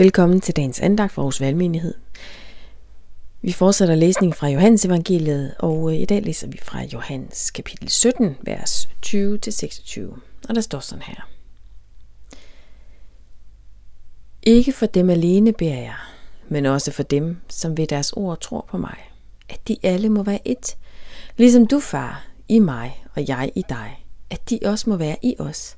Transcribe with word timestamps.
Velkommen 0.00 0.40
til 0.40 0.56
dagens 0.56 0.80
andagt 0.80 1.12
for 1.12 1.22
Aarhus 1.22 1.40
Valgmenighed. 1.40 1.94
Vi 3.42 3.52
fortsætter 3.52 3.94
læsningen 3.94 4.34
fra 4.34 4.48
Johannes 4.48 4.84
evangeliet, 4.84 5.54
og 5.58 5.92
øh, 5.92 6.00
i 6.00 6.04
dag 6.04 6.22
læser 6.22 6.46
vi 6.46 6.58
fra 6.62 6.82
Johannes 6.82 7.50
kapitel 7.50 7.88
17, 7.88 8.36
vers 8.42 8.88
20-26. 9.06 10.00
Og 10.48 10.54
der 10.54 10.60
står 10.60 10.80
sådan 10.80 11.02
her. 11.02 11.28
Ikke 14.42 14.72
for 14.72 14.86
dem 14.86 15.10
alene 15.10 15.52
beder 15.52 15.80
jeg, 15.80 15.96
men 16.48 16.66
også 16.66 16.92
for 16.92 17.02
dem, 17.02 17.36
som 17.48 17.76
ved 17.76 17.86
deres 17.86 18.12
ord 18.12 18.40
tror 18.40 18.66
på 18.70 18.78
mig, 18.78 18.96
at 19.48 19.68
de 19.68 19.76
alle 19.82 20.08
må 20.08 20.22
være 20.22 20.48
et, 20.48 20.76
ligesom 21.36 21.66
du, 21.66 21.80
far, 21.80 22.26
i 22.48 22.58
mig 22.58 23.04
og 23.14 23.28
jeg 23.28 23.52
i 23.54 23.64
dig, 23.68 24.04
at 24.30 24.50
de 24.50 24.58
også 24.64 24.90
må 24.90 24.96
være 24.96 25.16
i 25.22 25.36
os, 25.38 25.76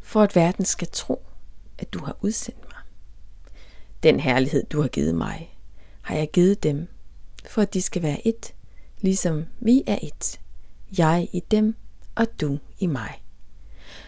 for 0.00 0.22
at 0.22 0.36
verden 0.36 0.64
skal 0.64 0.88
tro, 0.92 1.26
at 1.78 1.92
du 1.92 2.04
har 2.04 2.16
udsendt 2.20 2.62
mig. 2.62 2.73
Den 4.04 4.20
herlighed, 4.20 4.64
du 4.64 4.80
har 4.80 4.88
givet 4.88 5.14
mig, 5.14 5.58
har 6.02 6.16
jeg 6.16 6.30
givet 6.30 6.62
dem, 6.62 6.88
for 7.46 7.62
at 7.62 7.74
de 7.74 7.82
skal 7.82 8.02
være 8.02 8.26
et, 8.26 8.54
ligesom 9.00 9.44
vi 9.60 9.82
er 9.86 9.98
et. 10.02 10.40
Jeg 10.98 11.28
i 11.32 11.40
dem, 11.50 11.74
og 12.14 12.26
du 12.40 12.58
i 12.78 12.86
mig. 12.86 13.22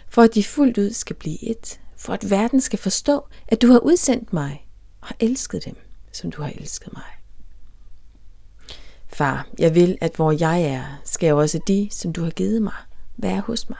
For 0.09 0.23
at 0.23 0.35
de 0.35 0.45
fuldt 0.45 0.79
ud 0.79 0.91
skal 0.91 1.17
blive 1.17 1.45
et, 1.45 1.81
for 1.97 2.13
at 2.13 2.31
verden 2.31 2.61
skal 2.61 2.79
forstå, 2.79 3.27
at 3.49 3.63
du 3.63 3.67
har 3.67 3.79
udsendt 3.79 4.33
mig 4.33 4.69
og 5.01 5.09
elsket 5.21 5.65
dem, 5.65 5.77
som 6.13 6.31
du 6.31 6.43
har 6.43 6.51
elsket 6.51 6.93
mig. 6.93 7.03
Far, 9.07 9.49
jeg 9.59 9.75
vil, 9.75 9.99
at 10.01 10.17
hvor 10.17 10.33
jeg 10.33 10.63
er, 10.63 11.01
skal 11.05 11.35
også 11.35 11.61
de, 11.69 11.89
som 11.91 12.13
du 12.13 12.23
har 12.23 12.31
givet 12.31 12.63
mig, 12.63 12.75
være 13.17 13.41
hos 13.41 13.69
mig, 13.69 13.79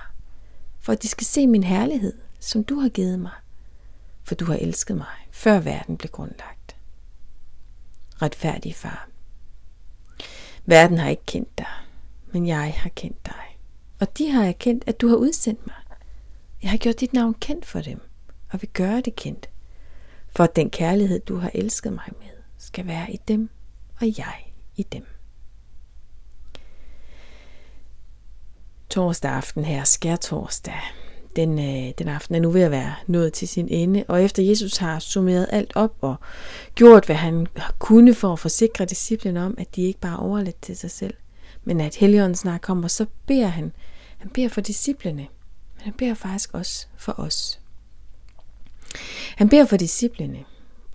for 0.81 0.93
at 0.93 1.03
de 1.03 1.09
skal 1.09 1.27
se 1.27 1.47
min 1.47 1.65
herlighed, 1.65 2.13
som 2.41 2.65
du 2.65 2.79
har 2.79 2.89
givet 2.89 3.19
mig, 3.19 3.33
for 4.25 4.35
du 4.35 4.45
har 4.45 4.57
elsket 4.57 4.97
mig, 4.97 5.26
før 5.37 5.61
verden 5.61 5.97
blev 5.97 6.11
grundlagt. 6.11 6.77
Retfærdig 8.23 8.75
far. 8.75 9.09
Verden 10.65 10.99
har 10.99 11.09
ikke 11.09 11.27
kendt 11.27 11.59
dig, 11.59 11.67
men 12.33 12.47
jeg 12.47 12.75
har 12.77 12.91
kendt 12.91 13.27
dig. 13.27 13.59
Og 14.01 14.19
de 14.19 14.31
har 14.31 14.45
erkendt, 14.45 14.85
at 14.87 15.01
du 15.01 15.09
har 15.09 15.17
udsendt 15.17 15.67
mig. 15.67 15.77
Jeg 16.63 16.71
har 16.71 16.79
gjort 16.79 17.01
dit 17.01 17.13
navn 17.13 17.35
kendt 17.35 17.67
for 17.67 17.81
dem, 17.81 18.01
og 18.53 18.63
vil 18.63 18.71
gøre 18.71 19.01
det 19.01 19.17
kendt, 19.17 19.51
for 20.29 20.45
at 20.45 20.57
den 20.57 20.71
kærlighed, 20.71 21.21
du 21.21 21.37
har 21.37 21.51
elsket 21.55 21.93
mig 21.93 22.09
med, 22.19 22.43
skal 22.59 22.87
være 22.87 23.13
i 23.13 23.21
dem, 23.29 23.51
og 24.01 24.19
jeg 24.19 24.53
i 24.77 24.83
dem. 24.83 25.07
Torsdag 28.91 29.31
aften 29.31 29.65
her, 29.65 29.85
skærtorsdag, 29.85 30.81
den, 31.37 31.59
øh, 31.59 31.93
den 31.99 32.09
aften 32.09 32.35
er 32.35 32.41
nu 32.41 32.51
ved 32.51 32.63
at 32.63 32.71
være 32.71 32.95
nået 33.07 33.33
til 33.33 33.49
sin 33.49 33.69
ende, 33.69 34.05
og 34.09 34.23
efter 34.23 34.43
Jesus 34.43 34.77
har 34.77 34.99
summeret 34.99 35.47
alt 35.53 35.73
op 35.75 35.95
og 36.01 36.17
gjort, 36.75 37.07
hvad 37.07 37.17
han 37.17 37.47
kunne 37.79 38.15
for 38.15 38.33
at 38.33 38.39
forsikre 38.39 38.85
disciplene 38.85 39.45
om, 39.45 39.55
at 39.59 39.77
de 39.77 39.83
ikke 39.83 40.01
bare 40.01 40.19
overladt 40.19 40.63
til 40.63 40.77
sig 40.77 40.91
selv, 40.91 41.15
men 41.65 41.81
at 41.81 41.97
Helligånden 41.97 42.35
snart 42.35 42.61
kommer, 42.61 42.89
så 42.89 43.07
beder 43.27 43.47
han, 43.47 43.73
han 44.19 44.31
beder 44.31 44.49
for 44.49 44.61
disciplene, 44.61 45.27
men 45.75 45.83
han 45.83 45.93
beder 45.93 46.15
faktisk 46.15 46.55
også 46.55 46.87
for 46.97 47.21
os. 47.21 47.61
Han 49.37 49.49
beder 49.49 49.65
for 49.65 49.77
disciplene, 49.77 50.45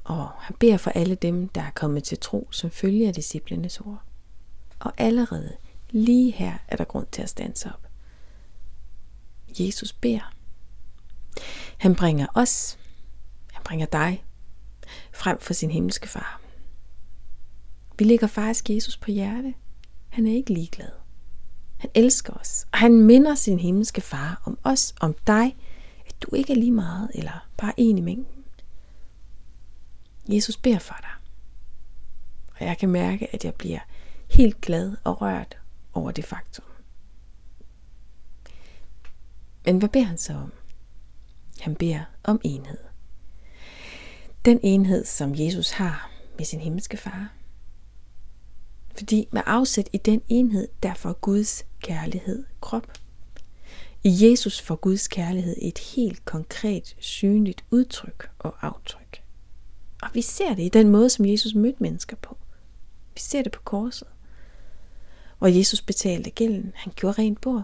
og 0.04 0.28
han 0.40 0.56
beder 0.60 0.78
for 0.78 0.92
alle 0.92 1.16
dem, 1.16 1.48
der 1.48 1.62
er 1.62 1.72
kommet 1.76 2.04
til 2.04 2.18
tro, 2.18 2.48
som 2.52 2.72
følger 2.72 3.12
disciplenes 3.12 3.80
ord. 3.80 4.02
Og 4.80 4.94
allerede 4.98 5.54
lige 5.90 6.32
her 6.32 6.54
er 6.68 6.76
der 6.76 6.84
grund 6.84 7.08
til 7.12 7.22
at 7.22 7.30
stands 7.30 7.66
op. 7.66 7.91
Jesus 9.60 9.94
beder. 9.94 10.34
Han 11.78 11.96
bringer 11.96 12.28
os, 12.36 12.80
han 13.52 13.64
bringer 13.64 13.86
dig, 13.86 14.26
frem 15.14 15.40
for 15.40 15.54
sin 15.54 15.72
himmelske 15.72 16.08
far. 16.08 16.42
Vi 17.98 18.06
lægger 18.06 18.28
faktisk 18.28 18.70
Jesus 18.70 18.98
på 18.98 19.12
hjerte. 19.12 19.54
Han 20.10 20.28
er 20.28 20.32
ikke 20.32 20.54
ligeglad. 20.54 20.92
Han 21.78 21.90
elsker 21.96 22.34
os, 22.34 22.68
og 22.72 22.80
han 22.80 22.94
minder 22.94 23.36
sin 23.36 23.60
himmelske 23.60 24.02
far 24.02 24.42
om 24.46 24.58
os, 24.64 24.96
om 25.02 25.16
dig, 25.28 25.58
at 26.08 26.22
du 26.22 26.36
ikke 26.36 26.54
er 26.54 26.58
lige 26.58 26.72
meget, 26.72 27.12
eller 27.14 27.48
bare 27.58 27.74
en 27.78 27.98
i 27.98 28.02
mængden. 28.02 28.44
Jesus 30.28 30.58
beder 30.58 30.80
for 30.80 30.98
dig. 31.02 31.10
Og 32.60 32.66
jeg 32.66 32.78
kan 32.78 32.90
mærke, 32.90 33.34
at 33.34 33.46
jeg 33.46 33.54
bliver 33.56 33.80
helt 34.30 34.62
glad 34.62 34.98
og 35.04 35.22
rørt 35.22 35.58
over 35.94 36.12
det 36.12 36.26
faktum. 36.26 36.66
Men 39.66 39.78
hvad 39.78 39.90
beder 39.90 40.06
han 40.06 40.18
så 40.18 40.34
om? 40.34 40.52
Han 41.60 41.76
beder 41.76 42.04
om 42.24 42.42
enhed. 42.44 42.78
Den 44.46 44.60
enhed, 44.64 45.06
som 45.06 45.36
Jesus 45.36 45.72
har 45.72 46.12
med 46.38 46.46
sin 46.46 46.60
himmelske 46.60 46.98
far. 46.98 47.34
Fordi 48.98 49.28
med 49.32 49.42
afsæt 49.46 49.90
i 49.94 49.98
den 49.98 50.22
enhed, 50.30 50.68
der 50.84 50.94
får 50.94 51.14
Guds 51.14 51.66
kærlighed 51.80 52.44
krop. 52.62 52.88
I 54.04 54.30
Jesus 54.30 54.62
får 54.62 54.76
Guds 54.76 55.08
kærlighed 55.08 55.56
et 55.62 55.78
helt 55.78 56.26
konkret, 56.26 56.96
synligt 57.00 57.64
udtryk 57.72 58.32
og 58.40 58.56
aftryk. 58.62 59.24
Og 60.02 60.10
vi 60.14 60.22
ser 60.22 60.56
det 60.56 60.64
i 60.64 60.70
den 60.70 60.90
måde, 60.90 61.10
som 61.10 61.26
Jesus 61.26 61.56
mødte 61.56 61.84
mennesker 61.84 62.16
på. 62.16 62.38
Vi 63.14 63.20
ser 63.20 63.42
det 63.42 63.52
på 63.52 63.62
korset. 63.64 64.08
Hvor 65.38 65.48
Jesus 65.48 65.82
betalte 65.82 66.30
gælden. 66.30 66.72
Han 66.76 66.94
gjorde 66.96 67.22
rent 67.22 67.42
bord 67.42 67.64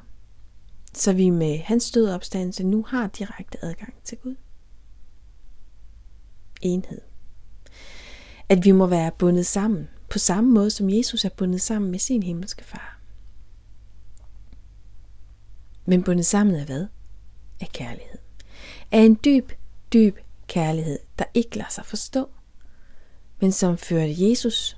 så 1.00 1.14
vi 1.14 1.30
med 1.30 1.58
hans 1.60 1.92
død 1.92 2.10
opstandelse 2.10 2.64
nu 2.64 2.86
har 2.88 3.08
direkte 3.08 3.66
adgang 3.66 3.94
til 4.04 4.18
Gud. 4.18 4.36
Enhed. 6.62 7.02
At 8.50 8.66
vi 8.66 8.72
må 8.72 8.86
være 8.86 9.12
bundet 9.12 9.46
sammen, 9.46 9.90
på 10.10 10.20
samme 10.20 10.52
måde 10.52 10.70
som 10.70 10.90
Jesus 10.90 11.26
er 11.26 11.30
bundet 11.30 11.62
sammen 11.62 11.92
med 11.92 12.00
sin 12.00 12.24
himmelske 12.24 12.64
far. 12.64 13.00
Men 15.86 16.04
bundet 16.04 16.26
sammen 16.26 16.56
af 16.56 16.66
hvad? 16.66 16.86
Af 17.62 17.70
kærlighed. 17.74 18.20
Af 18.92 19.00
en 19.00 19.20
dyb, 19.26 19.52
dyb 19.94 20.18
kærlighed, 20.48 21.00
der 21.20 21.26
ikke 21.34 21.58
lader 21.58 21.70
sig 21.70 21.86
forstå, 21.86 22.30
men 23.40 23.52
som 23.52 23.78
førte 23.78 24.30
Jesus 24.30 24.78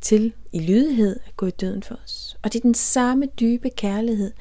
til 0.00 0.32
i 0.52 0.60
lydighed 0.60 1.20
at 1.26 1.36
gå 1.36 1.46
i 1.46 1.50
døden 1.50 1.82
for 1.82 1.94
os. 2.04 2.36
Og 2.42 2.52
det 2.52 2.58
er 2.58 2.62
den 2.62 2.74
samme 2.74 3.26
dybe 3.26 3.70
kærlighed, 3.70 4.32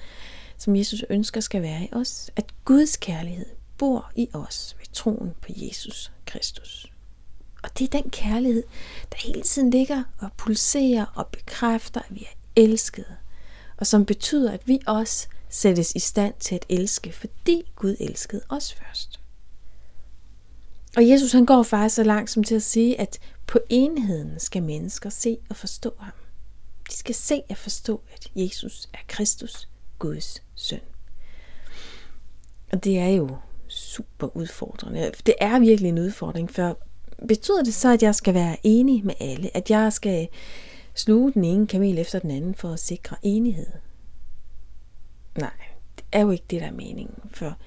som 0.66 0.76
Jesus 0.76 1.06
ønsker 1.10 1.42
skal 1.42 1.62
være 1.62 1.84
i 1.84 1.90
os, 1.92 2.32
at 2.36 2.46
Guds 2.66 2.98
kærlighed 2.98 3.46
bor 3.78 4.12
i 4.16 4.30
os 4.34 4.76
ved 4.80 4.86
troen 4.94 5.34
på 5.42 5.48
Jesus 5.56 6.12
Kristus. 6.26 6.92
Og 7.64 7.80
det 7.80 7.94
er 7.94 8.02
den 8.02 8.10
kærlighed, 8.10 8.64
der 9.12 9.18
hele 9.18 9.42
tiden 9.42 9.70
ligger 9.70 10.04
og 10.20 10.30
pulserer 10.38 11.06
og 11.16 11.28
bekræfter, 11.28 12.02
at 12.02 12.16
vi 12.16 12.22
er 12.22 12.62
elskede, 12.62 13.16
og 13.78 13.88
som 13.88 14.06
betyder, 14.06 14.52
at 14.52 14.68
vi 14.68 14.80
også 14.88 15.28
sættes 15.50 15.92
i 15.96 16.00
stand 16.00 16.34
til 16.40 16.56
at 16.56 16.66
elske, 16.70 17.12
fordi 17.12 17.72
Gud 17.76 17.96
elskede 18.00 18.42
os 18.50 18.74
først. 18.74 19.20
Og 20.98 21.10
Jesus 21.10 21.32
han 21.32 21.46
går 21.46 21.64
faktisk 21.64 21.96
så 21.96 22.04
langt 22.04 22.30
som 22.30 22.44
til 22.44 22.56
at 22.56 22.64
sige, 22.64 23.00
at 23.02 23.20
på 23.48 23.60
enheden 23.70 24.40
skal 24.40 24.64
mennesker 24.64 25.10
se 25.10 25.38
og 25.50 25.56
forstå 25.56 25.94
ham. 26.00 26.14
De 26.90 26.96
skal 26.96 27.16
se 27.16 27.42
og 27.50 27.58
forstå, 27.58 28.02
at 28.14 28.32
Jesus 28.36 28.90
er 28.94 29.00
Kristus, 29.08 29.68
Guds 30.00 30.44
søn. 30.56 30.80
Og 32.72 32.84
det 32.84 33.00
er 33.00 33.08
jo 33.08 33.38
super 33.68 34.38
udfordrende. 34.38 35.12
Det 35.26 35.36
er 35.40 35.60
virkelig 35.60 35.90
en 35.90 36.00
udfordring, 36.00 36.52
for 36.52 36.78
betyder 37.28 37.64
det 37.64 37.74
så, 37.74 37.94
at 37.94 38.04
jeg 38.04 38.16
skal 38.16 38.34
være 38.34 38.58
enig 38.64 39.06
med 39.06 39.14
alle? 39.20 39.58
At 39.58 39.70
jeg 39.70 39.94
skal 39.94 40.28
sluge 40.94 41.34
den 41.34 41.44
ene 41.44 41.68
kamel 41.68 42.00
efter 42.00 42.20
den 42.20 42.32
anden 42.32 42.56
for 42.56 42.74
at 42.74 42.80
sikre 42.80 43.18
enighed? 43.22 43.68
Nej, 45.38 45.54
det 45.98 46.06
er 46.12 46.22
jo 46.22 46.32
ikke 46.32 46.46
det, 46.50 46.62
der 46.62 46.68
er 46.68 46.72
meningen. 46.72 47.16
For 47.34 47.58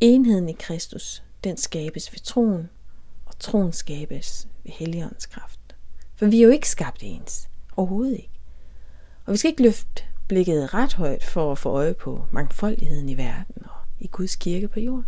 enheden 0.00 0.48
i 0.48 0.52
Kristus, 0.52 1.22
den 1.44 1.56
skabes 1.56 2.12
ved 2.12 2.20
troen, 2.20 2.70
og 3.26 3.38
troen 3.38 3.72
skabes 3.72 4.48
ved 4.64 4.72
Helligåndens 4.72 5.26
kraft. 5.26 5.60
For 6.16 6.26
vi 6.26 6.38
er 6.38 6.44
jo 6.44 6.50
ikke 6.50 6.68
skabt 6.68 7.02
ens. 7.02 7.48
Overhovedet 7.76 8.16
ikke. 8.16 8.40
Og 9.26 9.32
vi 9.32 9.36
skal 9.36 9.50
ikke 9.50 9.62
løfte 9.62 10.04
blikket 10.28 10.74
ret 10.74 10.94
højt 10.94 11.24
for 11.24 11.52
at 11.52 11.58
få 11.58 11.68
øje 11.68 11.94
på 11.94 12.24
mangfoldigheden 12.30 13.08
i 13.08 13.16
verden 13.16 13.62
og 13.64 13.76
i 14.00 14.06
Guds 14.06 14.36
kirke 14.36 14.68
på 14.68 14.80
jorden. 14.80 15.06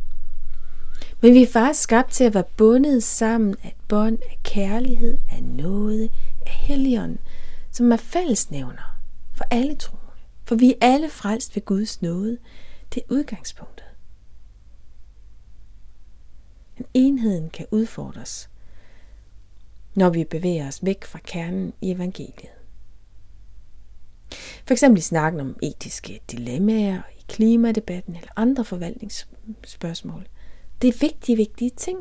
Men 1.21 1.35
vi 1.35 1.43
er 1.43 1.47
faktisk 1.53 1.83
skabt 1.83 2.11
til 2.11 2.25
at 2.25 2.35
være 2.35 2.45
bundet 2.57 3.03
sammen 3.03 3.55
af 3.63 3.69
et 3.69 3.75
bånd 3.89 4.19
af 4.31 4.39
kærlighed, 4.43 5.19
af 5.31 5.43
nåde, 5.43 6.09
af 6.47 6.53
helligånd, 6.53 7.19
som 7.71 7.93
er 7.93 7.97
fællesnævner 7.97 8.97
for 9.33 9.45
alle 9.51 9.75
troende. 9.75 10.07
For 10.45 10.55
vi 10.55 10.71
er 10.71 10.77
alle 10.81 11.11
frelst 11.11 11.57
ved 11.57 11.65
Guds 11.65 12.03
nåde. 12.03 12.39
Det 12.95 13.03
er 13.03 13.15
udgangspunktet. 13.15 13.87
Men 16.77 16.87
enheden 16.95 17.51
kan 17.51 17.67
udfordres, 17.71 18.51
når 19.95 20.11
vi 20.11 20.25
bevæger 20.25 20.69
os 20.69 20.85
væk 20.85 21.05
fra 21.05 21.19
kernen 21.25 21.73
i 21.81 21.91
evangeliet. 21.91 22.56
For 24.67 24.73
eksempel 24.73 24.99
i 24.99 25.03
snakken 25.03 25.41
om 25.41 25.57
etiske 25.63 26.21
dilemmaer, 26.31 27.03
i 27.19 27.25
klimadebatten 27.29 28.17
eller 28.17 28.31
andre 28.37 28.65
forvaltningsspørgsmål. 28.65 30.27
Det 30.83 30.89
er 30.89 30.99
vigtige, 31.01 31.37
vigtige 31.37 31.71
ting. 31.71 31.99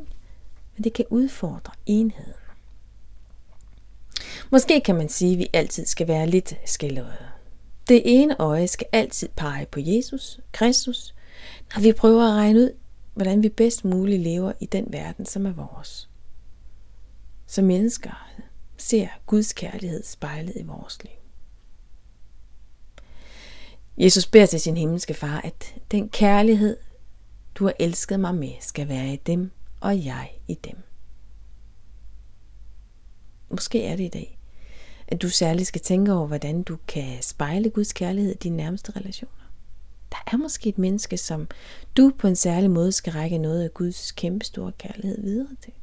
men 0.76 0.84
det 0.84 0.94
kan 0.94 1.06
udfordre 1.10 1.74
enheden. 1.86 2.34
Måske 4.52 4.82
kan 4.82 4.96
man 4.96 5.10
sige, 5.10 5.34
at 5.34 5.40
vi 5.40 5.48
altid 5.54 5.86
skal 5.86 6.08
være 6.08 6.28
lidt 6.28 6.56
skældrede. 6.66 7.18
Det 7.88 8.02
ene 8.06 8.42
øje 8.42 8.68
skal 8.68 8.88
altid 8.92 9.30
pege 9.36 9.66
på 9.66 9.80
Jesus, 9.80 10.40
Kristus, 10.52 11.16
når 11.76 11.82
vi 11.82 11.94
prøver 11.94 12.24
at 12.24 12.34
regne 12.34 12.60
ud, 12.60 12.72
hvordan 13.14 13.44
vi 13.44 13.50
bedst 13.50 13.86
muligt 13.86 14.22
lever 14.22 14.52
i 14.60 14.66
den 14.66 14.86
verden, 14.90 15.26
som 15.26 15.46
er 15.46 15.54
vores. 15.54 16.10
Som 17.48 17.66
mennesker 17.66 18.30
ser 18.78 19.08
Guds 19.26 19.54
kærlighed 19.54 20.04
spejlet 20.04 20.54
i 20.56 20.64
vores 20.64 21.04
liv. 21.04 21.25
Jesus 23.98 24.28
beder 24.28 24.46
til 24.46 24.60
sin 24.60 24.78
himmelske 24.78 25.14
far, 25.14 25.42
at 25.42 25.76
den 25.92 26.10
kærlighed, 26.10 26.78
du 27.56 27.66
har 27.66 27.74
elsket 27.80 28.20
mig 28.20 28.36
med, 28.36 28.54
skal 28.60 28.88
være 28.88 29.14
i 29.14 29.16
dem, 29.16 29.52
og 29.80 30.06
jeg 30.06 30.32
i 30.48 30.54
dem. 30.54 30.78
Måske 33.50 33.84
er 33.84 33.96
det 33.96 34.04
i 34.04 34.08
dag, 34.08 34.40
at 35.08 35.22
du 35.22 35.30
særligt 35.30 35.68
skal 35.68 35.82
tænke 35.82 36.14
over, 36.14 36.28
hvordan 36.28 36.64
du 36.64 36.78
kan 36.88 37.22
spejle 37.22 37.70
Guds 37.70 37.94
kærlighed 37.94 38.32
i 38.32 38.38
dine 38.38 38.58
nærmeste 38.58 38.92
relationer. 38.96 39.32
Der 40.12 40.18
er 40.34 40.38
måske 40.38 40.70
et 40.70 40.78
menneske, 40.78 41.18
som 41.18 41.48
du 41.98 42.12
på 42.18 42.28
en 42.28 42.36
særlig 42.36 42.72
måde 42.72 42.92
skal 42.92 43.14
række 43.14 43.38
noget 43.38 43.64
af 43.64 43.74
Guds 43.74 44.12
kæmpestore 44.12 44.72
kærlighed 44.72 45.22
videre 45.22 45.48
til. 45.62 45.74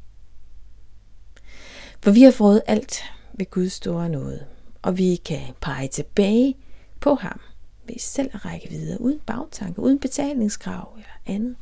For 2.01 2.11
vi 2.11 2.23
har 2.23 2.31
fået 2.31 2.63
alt 2.67 3.03
ved 3.35 3.51
Guds 3.51 3.73
store 3.73 4.09
nåde, 4.09 4.47
og 4.83 4.99
vi 4.99 5.17
kan 5.17 5.41
pege 5.61 5.89
tilbage 5.89 6.57
på 7.01 7.15
ham 7.15 7.41
ved 7.85 7.99
selv 7.99 8.31
at 8.35 8.45
række 8.45 8.69
videre, 8.69 9.01
uden 9.01 9.21
bagtanke, 9.21 9.81
uden 9.81 9.99
betalingskrav 10.01 10.95
eller 10.97 11.09
andet, 11.27 11.57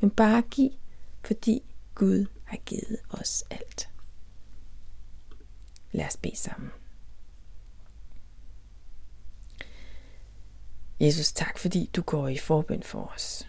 men 0.00 0.10
bare 0.10 0.42
give, 0.42 0.70
fordi 1.24 1.62
Gud 1.94 2.26
har 2.44 2.56
givet 2.56 2.96
os 3.10 3.44
alt. 3.50 3.88
Lad 5.92 6.06
os 6.06 6.16
bede 6.16 6.36
sammen. 6.36 6.70
Jesus, 11.00 11.32
tak 11.32 11.58
fordi 11.58 11.90
du 11.96 12.02
går 12.02 12.28
i 12.28 12.38
forbøn 12.38 12.82
for 12.82 13.12
os. 13.14 13.48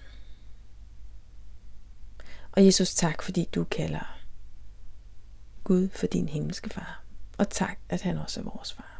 Og 2.52 2.66
Jesus, 2.66 2.94
tak 2.94 3.22
fordi 3.22 3.50
du 3.56 3.64
kalder 3.64 4.20
Gud 5.64 5.90
for 5.90 6.08
din 6.08 6.30
himmelske 6.30 6.70
far. 6.70 7.04
Og 7.38 7.50
tak, 7.50 7.80
at 7.90 8.02
han 8.02 8.18
også 8.18 8.40
er 8.40 8.44
vores 8.44 8.74
far. 8.74 8.91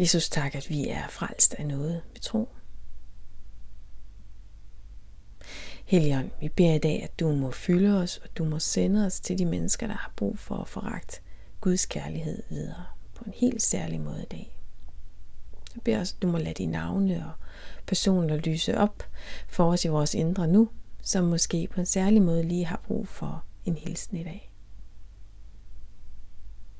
Jesus, 0.00 0.28
tak, 0.28 0.54
at 0.54 0.68
vi 0.68 0.88
er 0.88 1.08
frelst 1.08 1.54
af 1.54 1.66
noget, 1.66 2.02
vi 2.12 2.18
tro. 2.18 2.48
Helion, 5.84 6.30
vi 6.40 6.48
beder 6.48 6.74
i 6.74 6.78
dag, 6.78 7.02
at 7.02 7.20
du 7.20 7.32
må 7.32 7.50
fylde 7.50 7.98
os, 7.98 8.16
og 8.18 8.36
du 8.38 8.44
må 8.44 8.58
sende 8.58 9.06
os 9.06 9.20
til 9.20 9.38
de 9.38 9.46
mennesker, 9.46 9.86
der 9.86 9.94
har 9.94 10.12
brug 10.16 10.38
for 10.38 10.56
at 10.56 10.68
foragt 10.68 11.22
Guds 11.60 11.86
kærlighed 11.86 12.42
videre 12.48 12.84
på 13.14 13.24
en 13.24 13.32
helt 13.36 13.62
særlig 13.62 14.00
måde 14.00 14.22
i 14.22 14.26
dag. 14.26 14.60
Jeg 15.74 15.82
beder 15.82 16.00
os, 16.00 16.12
at 16.12 16.22
du 16.22 16.28
må 16.28 16.38
lade 16.38 16.54
dine 16.54 16.72
navne 16.72 17.26
og 17.26 17.32
personer 17.86 18.36
lyse 18.36 18.78
op 18.78 19.02
for 19.48 19.72
os 19.72 19.84
i 19.84 19.88
vores 19.88 20.14
indre 20.14 20.48
nu, 20.48 20.70
som 21.02 21.24
måske 21.24 21.68
på 21.74 21.80
en 21.80 21.86
særlig 21.86 22.22
måde 22.22 22.42
lige 22.42 22.66
har 22.66 22.80
brug 22.86 23.08
for 23.08 23.44
en 23.64 23.76
hilsen 23.76 24.16
i 24.16 24.24
dag. 24.24 24.52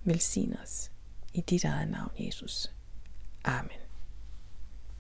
Velsign 0.04 0.56
os 0.62 0.90
i 1.34 1.40
dit 1.40 1.64
eget 1.64 1.90
navn, 1.90 2.10
Jesus. 2.18 2.72
Amen. 3.44 3.79